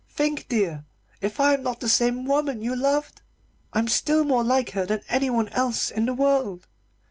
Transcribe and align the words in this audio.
Think, 0.09 0.47
dear, 0.49 0.85
if 1.21 1.39
I 1.39 1.53
am 1.53 1.61
not 1.61 1.79
the 1.79 1.87
same 1.87 2.25
woman 2.25 2.63
you 2.63 2.75
loved, 2.75 3.21
I'm 3.71 3.87
still 3.87 4.23
more 4.23 4.43
like 4.43 4.71
her 4.71 4.83
than 4.87 5.01
anyone 5.09 5.49
else 5.49 5.91
in 5.91 6.07
the 6.07 6.13
world. 6.15 6.65